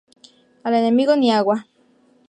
[0.63, 1.67] Al enemigo ni agua